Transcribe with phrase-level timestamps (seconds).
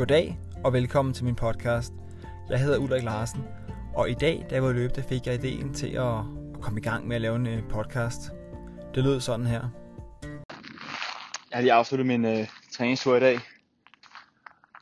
[0.00, 1.92] Goddag og velkommen til min podcast.
[2.48, 3.44] Jeg hedder Ulrik Larsen,
[3.94, 6.14] og i dag, da jeg var løbet, fik jeg ideen til at
[6.62, 8.20] komme i gang med at lave en øh, podcast.
[8.94, 9.68] Det lød sådan her.
[11.50, 13.40] Jeg har lige afsluttet min øh, træningstur i dag,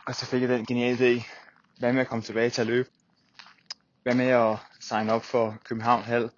[0.06, 1.22] og så fik jeg den geniale idé.
[1.78, 2.88] Hvad med at komme tilbage til at løbe?
[4.02, 6.30] Hvad med at signe op for København Hal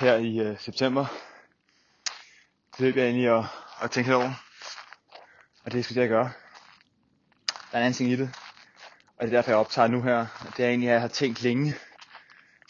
[0.00, 1.06] her i øh, september?
[2.72, 3.46] Det løb jeg egentlig og,
[3.78, 4.32] og tænkte over.
[5.64, 6.30] Og det skulle jeg gøre.
[7.72, 8.30] Der er en anden ting i det.
[9.18, 10.26] Og det er derfor, jeg optager nu her.
[10.56, 11.74] Det er egentlig, at jeg har tænkt længe,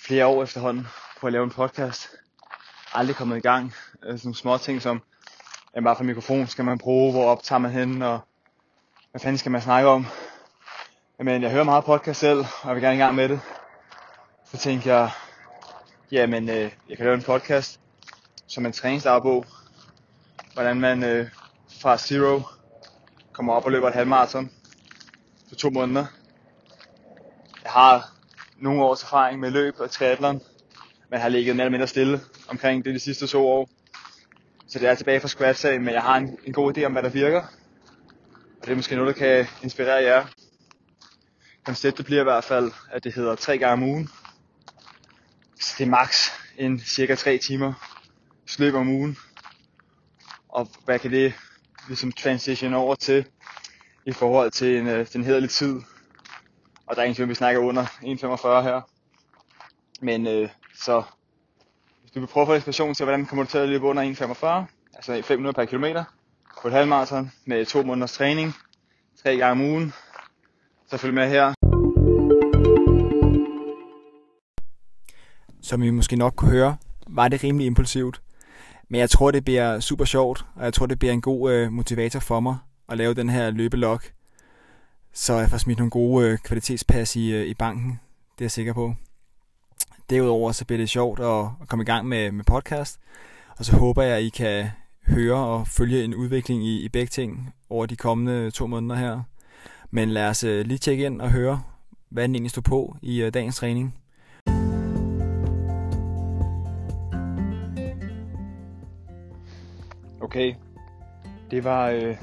[0.00, 0.86] flere år efterhånden,
[1.20, 2.10] på at lave en podcast.
[2.94, 3.74] Aldrig kommet i gang.
[4.02, 5.02] Øh, sådan nogle små ting som,
[5.74, 8.20] jamen, hvad for mikrofon skal man bruge, hvor optager man hen, og
[9.10, 10.06] hvad fanden skal man snakke om.
[11.18, 13.40] Men jeg hører meget podcast selv, og jeg vil gerne i gang med det.
[14.44, 15.10] Så tænkte jeg,
[16.12, 17.80] jamen øh, jeg kan lave en podcast
[18.46, 19.44] som en træningsdagbog.
[20.54, 21.28] Hvordan man øh,
[21.82, 22.42] fra zero
[23.32, 24.50] kommer op og løber et halvmarathon
[25.52, 26.06] på to måneder.
[27.64, 28.12] Jeg har
[28.56, 30.40] nogle års erfaring med løb og triathlon,
[31.10, 33.68] men har ligget mere eller mindre stille omkring det de sidste to år.
[34.66, 36.92] Så det er tilbage fra scratch af, men jeg har en, en god idé om,
[36.92, 37.40] hvad der virker.
[38.60, 40.26] Og det er måske noget, der kan inspirere jer.
[41.64, 44.08] Konceptet bliver i hvert fald, at det hedder tre gange om ugen.
[45.60, 47.72] Så det er max en cirka 3 timer
[48.58, 49.16] løb om ugen.
[50.48, 51.34] Og hvad kan det
[51.88, 53.26] ligesom transition over til
[54.06, 55.80] i forhold til en, øh, den hederlige tid.
[56.86, 58.80] Og der er ingen tvivl, vi snakker under 1,45 her.
[60.00, 61.02] Men øh, så
[62.00, 64.02] hvis du vil prøve at få inspiration til, hvordan kommer du til at løbe under
[64.02, 66.04] 1,45, altså 5 minutter per kilometer,
[66.62, 68.54] på et halvmarathon med to måneders træning,
[69.22, 69.92] tre gange om ugen,
[70.86, 71.54] så følg med her.
[75.62, 78.22] Som I måske nok kunne høre, var det rimelig impulsivt.
[78.88, 81.72] Men jeg tror, det bliver super sjovt, og jeg tror, det bliver en god øh,
[81.72, 82.58] motivator for mig
[82.92, 84.00] at lave den her løbelog.
[85.12, 88.00] Så jeg får smidt nogle gode øh, kvalitetspas i, øh, i banken.
[88.38, 88.94] Det er jeg sikker på.
[90.10, 93.00] Derudover så bliver det sjovt at, at komme i gang med, med podcast.
[93.58, 94.68] Og så håber jeg, at I kan
[95.06, 99.22] høre og følge en udvikling i, i begge ting over de kommende to måneder her.
[99.90, 101.62] Men lad os øh, lige tjekke ind og høre,
[102.08, 103.94] hvad den egentlig stod på i øh, dagens træning.
[110.20, 110.54] Okay,
[111.50, 112.16] det var, øh,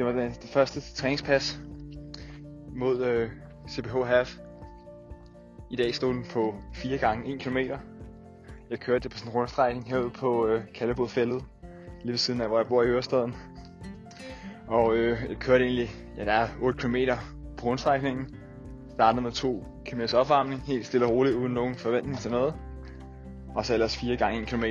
[0.00, 1.60] det, var det, det første træningspas
[2.76, 3.30] mod øh,
[3.68, 4.36] CBH Half.
[5.70, 7.56] I dag stod den på 4 gange 1 km.
[8.70, 11.44] Jeg kørte det på sådan en rundstrækning herude på øh, Kallebodfældet,
[12.02, 13.34] lige ved siden af, hvor jeg bor i Ørestaden.
[14.68, 16.96] Og øh, jeg kørte egentlig, ja der er 8 km
[17.56, 18.34] på rundstrækningen.
[18.90, 22.54] Startede med 2 km opvarmning, helt stille og roligt, uden nogen forventning til noget.
[23.54, 24.64] Og så ellers 4 gange 1 km,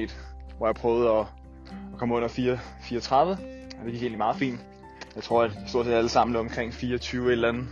[0.57, 1.25] hvor jeg prøvede at,
[1.93, 3.37] at komme under 4, 34.
[3.79, 4.65] Og det gik egentlig meget fint.
[5.15, 7.67] Jeg tror, at stort set alle sammen lå omkring 24 et eller andet.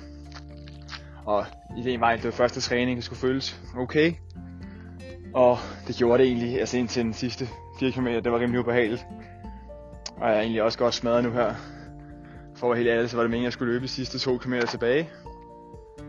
[1.25, 1.45] Og
[1.77, 4.13] ideen var, at det første træning, det skulle føles okay.
[5.33, 7.47] Og det gjorde det egentlig, altså indtil den sidste
[7.79, 9.05] 4 km, det var rimelig ubehageligt.
[10.17, 11.53] Og jeg er egentlig også godt smadret nu her.
[12.55, 14.19] For at være helt ærlig, så var det meningen, at jeg skulle løbe de sidste
[14.19, 15.09] 2 km tilbage.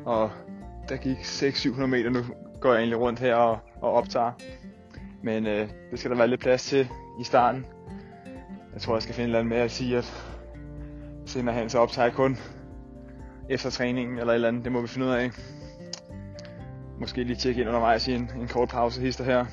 [0.05, 0.31] Og
[0.89, 2.21] der gik 600-700 meter, nu
[2.61, 4.33] går jeg egentlig rundt her og, og optager.
[5.23, 6.89] Men øh, det skal der være lidt plads til
[7.21, 7.67] i starten.
[8.73, 10.38] Jeg tror, jeg skal finde et eller andet med at sige, at
[11.29, 12.39] senere hen så optager jeg kun
[13.49, 14.65] efter træningen eller et eller andet.
[14.65, 15.31] Det må vi finde ud af.
[17.01, 19.45] Måske lige tjekke ind undervejs i en, en kort pause hister her.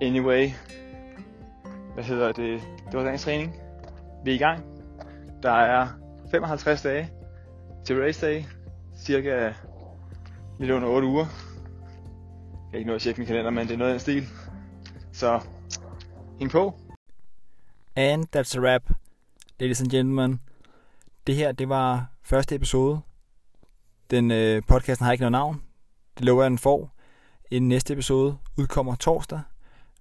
[0.00, 0.48] Anyway.
[1.94, 2.60] Hvad hedder det?
[2.86, 3.56] Det var dagens træning.
[4.24, 4.64] Vi er i gang.
[5.42, 5.88] Der er
[6.30, 7.10] 55 dage
[7.84, 8.42] til race day.
[8.98, 9.52] Cirka
[10.58, 11.24] lidt under 8 uger.
[11.24, 14.28] Jeg kan ikke nå at tjekke min kalender, men det er noget af den stil.
[15.12, 15.40] Så
[16.38, 16.74] hæng på.
[17.96, 18.82] And that's a wrap,
[19.62, 20.40] ladies and gentlemen.
[21.26, 23.00] Det her, det var første episode.
[24.10, 25.62] Den øh, podcasten har ikke noget navn.
[26.18, 26.96] Det lover jeg, den får.
[27.50, 29.40] En næste episode udkommer torsdag,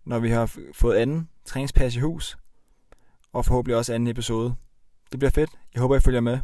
[0.05, 2.37] når vi har fået anden træningspas i hus.
[3.33, 4.55] Og forhåbentlig også anden episode.
[5.11, 5.49] Det bliver fedt.
[5.73, 6.39] Jeg håber, I følger med.